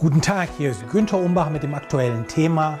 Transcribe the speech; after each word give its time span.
Guten 0.00 0.22
Tag, 0.22 0.48
hier 0.56 0.70
ist 0.70 0.88
Günther 0.90 1.18
Umbach 1.18 1.50
mit 1.50 1.62
dem 1.62 1.74
aktuellen 1.74 2.26
Thema 2.26 2.80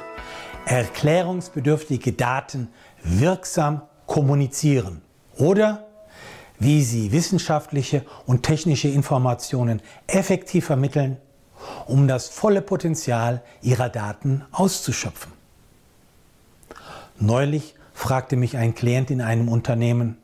Erklärungsbedürftige 0.64 2.14
Daten 2.14 2.68
wirksam 3.02 3.82
kommunizieren 4.06 5.02
oder 5.36 5.86
wie 6.58 6.82
Sie 6.82 7.12
wissenschaftliche 7.12 8.06
und 8.24 8.42
technische 8.42 8.88
Informationen 8.88 9.82
effektiv 10.06 10.64
vermitteln, 10.64 11.18
um 11.84 12.08
das 12.08 12.30
volle 12.30 12.62
Potenzial 12.62 13.42
Ihrer 13.60 13.90
Daten 13.90 14.42
auszuschöpfen. 14.50 15.32
Neulich 17.18 17.74
fragte 17.92 18.36
mich 18.36 18.56
ein 18.56 18.74
Klient 18.74 19.10
in 19.10 19.20
einem 19.20 19.50
Unternehmen, 19.50 20.16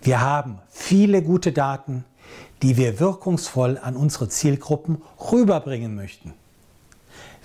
wir 0.00 0.20
haben 0.20 0.60
viele 0.68 1.22
gute 1.22 1.50
Daten, 1.50 2.04
die 2.62 2.76
wir 2.76 3.00
wirkungsvoll 3.00 3.78
an 3.78 3.96
unsere 3.96 4.28
Zielgruppen 4.28 5.02
rüberbringen 5.30 5.94
möchten. 5.94 6.34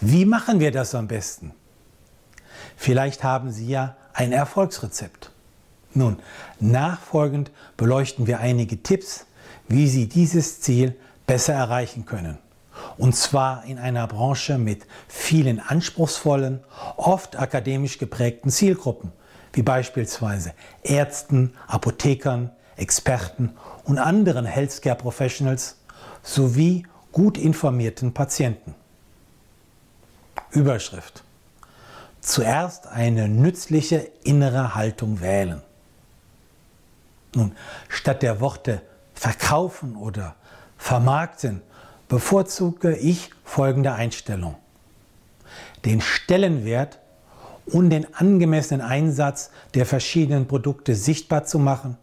Wie 0.02 0.26
machen 0.26 0.60
wir 0.60 0.72
das 0.72 0.96
am 0.96 1.08
besten? 1.08 1.54
Vielleicht 2.78 3.24
haben 3.24 3.52
Sie 3.52 3.68
ja 3.68 3.98
ein 4.14 4.32
Erfolgsrezept. 4.32 5.32
Nun, 5.94 6.18
nachfolgend 6.60 7.52
beleuchten 7.76 8.28
wir 8.28 8.40
einige 8.40 8.82
Tipps, 8.82 9.26
wie 9.68 9.88
Sie 9.88 10.08
dieses 10.08 10.62
Ziel 10.62 10.96
besser 11.28 11.54
erreichen 11.54 12.06
können. 12.06 12.38
Und 12.98 13.16
zwar 13.16 13.66
in 13.66 13.78
einer 13.78 14.08
Branche 14.08 14.58
mit 14.58 14.86
vielen 15.08 15.60
anspruchsvollen, 15.60 16.62
oft 16.96 17.38
akademisch 17.38 17.98
geprägten 17.98 18.50
Zielgruppen, 18.50 19.12
wie 19.54 19.64
beispielsweise 19.64 20.54
Ärzten, 20.84 21.54
Apothekern, 21.68 22.52
Experten 22.80 23.58
und 23.84 23.98
anderen 23.98 24.46
Healthcare 24.46 24.96
Professionals 24.96 25.78
sowie 26.24 26.86
gut 27.12 27.38
informierten 27.38 28.14
Patienten. 28.14 28.76
Überschrift. 30.52 31.24
Zuerst 32.22 32.88
eine 32.88 33.28
nützliche 33.30 34.10
innere 34.24 34.76
Haltung 34.76 35.22
wählen. 35.22 35.62
Nun, 37.36 37.56
statt 37.88 38.24
der 38.24 38.42
Worte 38.42 38.82
verkaufen 39.14 39.96
oder 39.96 40.36
vermarkten, 40.78 41.62
bevorzuge 42.08 42.96
ich 42.96 43.30
folgende 43.44 43.94
Einstellung. 43.94 44.56
Den 45.86 46.02
Stellenwert 46.02 47.00
und 47.66 47.92
den 47.92 48.14
angemessenen 48.16 48.82
Einsatz 48.82 49.52
der 49.76 49.86
verschiedenen 49.86 50.48
Produkte 50.48 50.96
sichtbar 50.96 51.46
zu 51.46 51.60
machen, 51.60 51.98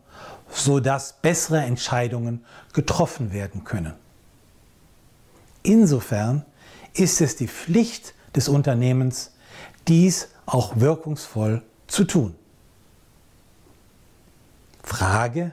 sodass 0.57 1.13
bessere 1.21 1.61
Entscheidungen 1.61 2.45
getroffen 2.73 3.33
werden 3.33 3.65
können. 3.65 3.93
Insofern 5.63 6.45
ist 6.95 7.21
es 7.21 7.37
die 7.37 7.49
Pflicht 7.49 8.15
des 8.35 8.49
Unternehmens, 8.49 9.33
dies 9.87 10.29
auch 10.47 10.77
wirkungsvoll 10.77 11.63
zu 11.87 12.05
tun. 12.05 12.35
Frage, 14.83 15.53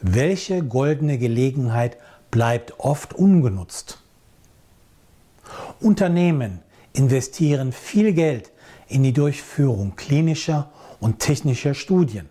welche 0.00 0.64
goldene 0.64 1.18
Gelegenheit 1.18 1.96
bleibt 2.30 2.80
oft 2.80 3.14
ungenutzt? 3.14 4.02
Unternehmen 5.78 6.62
investieren 6.94 7.70
viel 7.72 8.12
Geld 8.12 8.50
in 8.88 9.04
die 9.04 9.12
Durchführung 9.12 9.94
klinischer 9.94 10.72
und 10.98 11.20
technischer 11.20 11.74
Studien. 11.74 12.28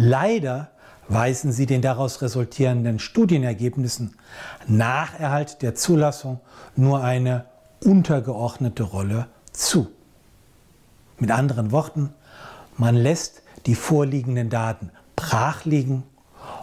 Leider 0.00 0.70
weisen 1.08 1.50
sie 1.50 1.66
den 1.66 1.82
daraus 1.82 2.22
resultierenden 2.22 3.00
Studienergebnissen 3.00 4.14
nach 4.68 5.18
Erhalt 5.18 5.60
der 5.60 5.74
Zulassung 5.74 6.38
nur 6.76 7.02
eine 7.02 7.46
untergeordnete 7.84 8.84
Rolle 8.84 9.26
zu. 9.52 9.88
Mit 11.18 11.32
anderen 11.32 11.72
Worten, 11.72 12.14
man 12.76 12.94
lässt 12.94 13.42
die 13.66 13.74
vorliegenden 13.74 14.50
Daten 14.50 14.92
brach 15.16 15.64
liegen 15.64 16.04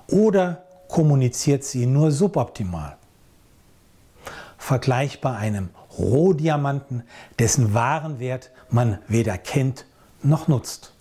oder 0.08 0.64
kommuniziert 0.88 1.66
sie 1.66 1.88
nur 1.88 2.14
suboptimal. 2.14 2.96
Vergleichbar 4.58 5.36
einem 5.36 5.72
Rohdiamanten, 6.00 7.04
dessen 7.38 7.74
wahren 7.74 8.20
Wert 8.20 8.52
man 8.70 9.00
weder 9.10 9.38
kennt 9.38 9.86
noch 10.24 10.48
nutzt. 10.48 10.95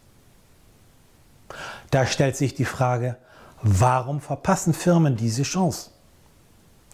Da 1.95 2.07
stellt 2.07 2.35
sich 2.35 2.57
die 2.57 2.65
Frage, 2.65 3.19
warum 3.63 4.21
verpassen 4.21 4.75
Firmen 4.75 5.15
diese 5.15 5.45
Chance? 5.45 5.91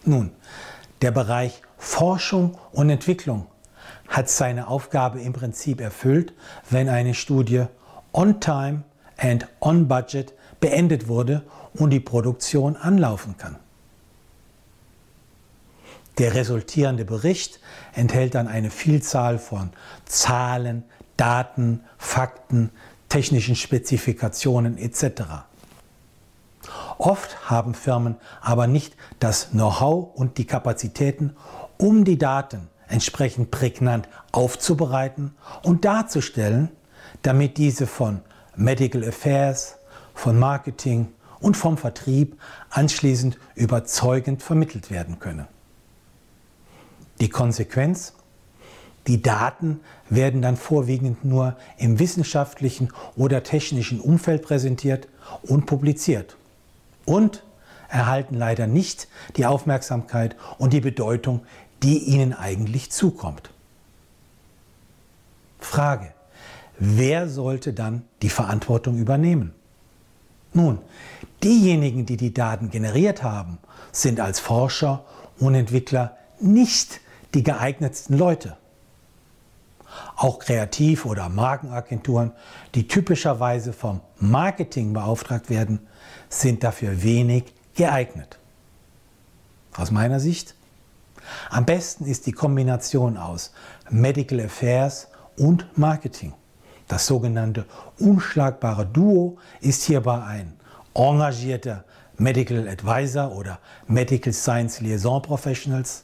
Nun, 0.05 0.31
der 1.01 1.09
Bereich 1.09 1.63
Forschung 1.75 2.55
und 2.71 2.91
Entwicklung 2.91 3.47
hat 4.07 4.29
seine 4.29 4.67
Aufgabe 4.67 5.19
im 5.19 5.33
Prinzip 5.33 5.81
erfüllt, 5.81 6.33
wenn 6.69 6.87
eine 6.87 7.15
Studie 7.15 7.65
on 8.13 8.39
time 8.41 8.83
and 9.17 9.47
on 9.59 9.87
budget 9.87 10.35
beendet 10.59 11.07
wurde 11.07 11.41
und 11.73 11.89
die 11.89 11.99
Produktion 11.99 12.77
anlaufen 12.77 13.39
kann. 13.39 13.55
Der 16.19 16.35
resultierende 16.35 17.05
Bericht 17.05 17.59
enthält 17.95 18.35
dann 18.35 18.47
eine 18.47 18.69
Vielzahl 18.69 19.39
von 19.39 19.71
Zahlen, 20.05 20.83
Daten, 21.17 21.83
Fakten, 21.97 22.69
technischen 23.11 23.57
Spezifikationen 23.57 24.77
etc. 24.77 25.43
Oft 26.97 27.49
haben 27.49 27.73
Firmen 27.73 28.15
aber 28.39 28.67
nicht 28.67 28.95
das 29.19 29.49
Know-how 29.49 30.15
und 30.15 30.37
die 30.37 30.45
Kapazitäten, 30.45 31.35
um 31.77 32.05
die 32.05 32.17
Daten 32.17 32.69
entsprechend 32.87 33.51
prägnant 33.51 34.07
aufzubereiten 34.31 35.35
und 35.61 35.83
darzustellen, 35.83 36.69
damit 37.21 37.57
diese 37.57 37.85
von 37.85 38.21
Medical 38.55 39.03
Affairs, 39.03 39.75
von 40.13 40.39
Marketing 40.39 41.09
und 41.41 41.57
vom 41.57 41.77
Vertrieb 41.77 42.39
anschließend 42.69 43.37
überzeugend 43.55 44.41
vermittelt 44.41 44.89
werden 44.89 45.19
können. 45.19 45.47
Die 47.19 47.29
Konsequenz? 47.29 48.13
Die 49.07 49.21
Daten 49.21 49.79
werden 50.09 50.41
dann 50.41 50.57
vorwiegend 50.57 51.25
nur 51.25 51.57
im 51.77 51.99
wissenschaftlichen 51.99 52.91
oder 53.15 53.43
technischen 53.43 53.99
Umfeld 53.99 54.43
präsentiert 54.43 55.07
und 55.41 55.65
publiziert 55.65 56.37
und 57.05 57.43
erhalten 57.89 58.35
leider 58.35 58.67
nicht 58.67 59.07
die 59.37 59.45
Aufmerksamkeit 59.45 60.35
und 60.57 60.73
die 60.73 60.81
Bedeutung, 60.81 61.41
die 61.83 61.97
ihnen 61.97 62.33
eigentlich 62.33 62.91
zukommt. 62.91 63.49
Frage. 65.59 66.13
Wer 66.77 67.29
sollte 67.29 67.73
dann 67.73 68.03
die 68.21 68.29
Verantwortung 68.29 68.97
übernehmen? 68.97 69.53
Nun, 70.53 70.79
diejenigen, 71.43 72.05
die 72.05 72.17
die 72.17 72.33
Daten 72.33 72.71
generiert 72.71 73.23
haben, 73.23 73.59
sind 73.91 74.19
als 74.19 74.39
Forscher 74.39 75.05
und 75.39 75.53
Entwickler 75.53 76.17
nicht 76.39 76.99
die 77.33 77.43
geeignetsten 77.43 78.17
Leute. 78.17 78.57
Auch 80.15 80.39
Kreativ- 80.39 81.05
oder 81.05 81.29
Markenagenturen, 81.29 82.31
die 82.75 82.87
typischerweise 82.87 83.73
vom 83.73 84.01
Marketing 84.17 84.93
beauftragt 84.93 85.49
werden, 85.49 85.87
sind 86.29 86.63
dafür 86.63 87.03
wenig 87.03 87.53
geeignet. 87.75 88.39
Aus 89.75 89.91
meiner 89.91 90.19
Sicht 90.19 90.55
am 91.49 91.65
besten 91.65 92.05
ist 92.05 92.25
die 92.25 92.31
Kombination 92.31 93.17
aus 93.17 93.53
Medical 93.89 94.39
Affairs 94.41 95.07
und 95.37 95.77
Marketing. 95.77 96.33
Das 96.87 97.07
sogenannte 97.07 97.65
unschlagbare 97.99 98.85
Duo 98.85 99.37
ist 99.61 99.83
hierbei 99.83 100.23
ein 100.23 100.53
engagierter 100.93 101.85
Medical 102.17 102.67
Advisor 102.67 103.31
oder 103.31 103.59
Medical 103.87 104.33
Science 104.33 104.81
Liaison 104.81 105.21
Professionals 105.21 106.03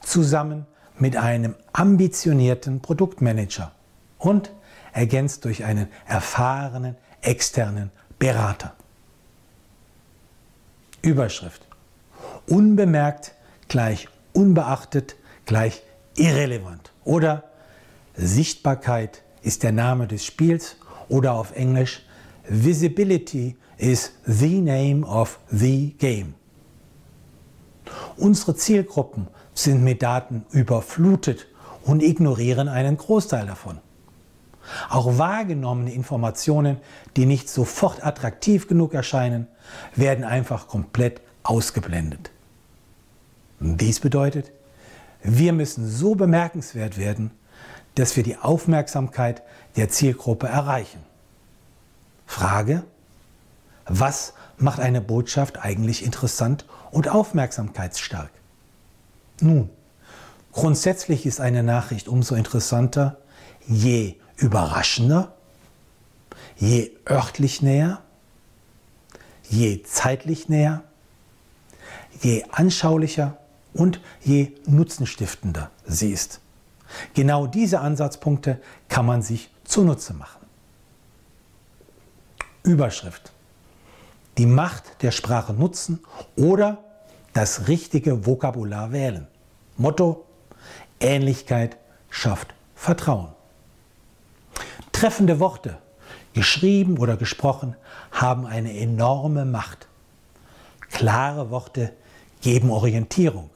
zusammen 0.00 0.66
mit 1.00 1.16
einem 1.16 1.54
ambitionierten 1.72 2.80
Produktmanager 2.80 3.72
und 4.18 4.52
ergänzt 4.92 5.44
durch 5.44 5.64
einen 5.64 5.88
erfahrenen 6.06 6.96
externen 7.20 7.90
Berater. 8.18 8.74
Überschrift. 11.02 11.66
Unbemerkt 12.46 13.34
gleich 13.68 14.08
unbeachtet 14.32 15.16
gleich 15.46 15.82
irrelevant. 16.16 16.92
Oder 17.04 17.44
Sichtbarkeit 18.14 19.22
ist 19.42 19.62
der 19.62 19.72
Name 19.72 20.06
des 20.06 20.24
Spiels 20.24 20.76
oder 21.08 21.32
auf 21.32 21.54
Englisch 21.56 22.02
Visibility 22.48 23.56
is 23.76 24.12
the 24.24 24.60
name 24.60 25.04
of 25.06 25.38
the 25.50 25.94
game. 25.98 26.34
Unsere 28.16 28.54
Zielgruppen 28.56 29.28
sind 29.58 29.82
mit 29.82 30.02
Daten 30.02 30.46
überflutet 30.50 31.46
und 31.82 32.02
ignorieren 32.02 32.68
einen 32.68 32.96
Großteil 32.96 33.46
davon. 33.46 33.78
Auch 34.90 35.18
wahrgenommene 35.18 35.92
Informationen, 35.92 36.76
die 37.16 37.26
nicht 37.26 37.48
sofort 37.48 38.04
attraktiv 38.04 38.68
genug 38.68 38.94
erscheinen, 38.94 39.46
werden 39.96 40.24
einfach 40.24 40.68
komplett 40.68 41.20
ausgeblendet. 41.42 42.30
Dies 43.60 44.00
bedeutet, 44.00 44.52
wir 45.22 45.52
müssen 45.52 45.88
so 45.88 46.14
bemerkenswert 46.14 46.96
werden, 46.98 47.32
dass 47.94 48.16
wir 48.16 48.22
die 48.22 48.36
Aufmerksamkeit 48.36 49.42
der 49.76 49.88
Zielgruppe 49.88 50.46
erreichen. 50.46 51.00
Frage, 52.26 52.84
was 53.86 54.34
macht 54.58 54.78
eine 54.78 55.00
Botschaft 55.00 55.58
eigentlich 55.58 56.04
interessant 56.04 56.66
und 56.90 57.08
aufmerksamkeitsstark? 57.08 58.30
Nun, 59.40 59.70
grundsätzlich 60.52 61.26
ist 61.26 61.40
eine 61.40 61.62
Nachricht 61.62 62.08
umso 62.08 62.34
interessanter, 62.34 63.18
je 63.66 64.16
überraschender, 64.36 65.32
je 66.56 66.90
örtlich 67.08 67.62
näher, 67.62 68.02
je 69.48 69.82
zeitlich 69.82 70.48
näher, 70.48 70.82
je 72.20 72.44
anschaulicher 72.50 73.38
und 73.74 74.00
je 74.22 74.52
nutzenstiftender 74.66 75.70
sie 75.86 76.10
ist. 76.10 76.40
Genau 77.14 77.46
diese 77.46 77.80
Ansatzpunkte 77.80 78.60
kann 78.88 79.06
man 79.06 79.22
sich 79.22 79.50
zunutze 79.64 80.14
machen. 80.14 80.40
Überschrift. 82.62 83.32
Die 84.36 84.46
Macht 84.46 85.02
der 85.02 85.10
Sprache 85.10 85.52
nutzen 85.52 86.00
oder 86.36 86.82
das 87.38 87.68
richtige 87.68 88.26
Vokabular 88.26 88.90
wählen. 88.90 89.28
Motto. 89.76 90.24
Ähnlichkeit 90.98 91.76
schafft 92.10 92.52
Vertrauen. 92.74 93.28
Treffende 94.90 95.38
Worte, 95.38 95.78
geschrieben 96.32 96.98
oder 96.98 97.16
gesprochen, 97.16 97.76
haben 98.10 98.44
eine 98.44 98.76
enorme 98.76 99.44
Macht. 99.44 99.86
Klare 100.90 101.50
Worte 101.50 101.92
geben 102.40 102.72
Orientierung. 102.72 103.50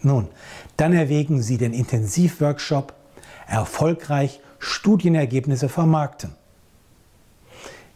Nun, 0.00 0.28
dann 0.76 0.92
erwägen 0.92 1.40
Sie 1.40 1.56
den 1.56 1.72
Intensivworkshop 1.72 2.94
Erfolgreich 3.46 4.40
Studienergebnisse 4.58 5.68
vermarkten. 5.68 6.34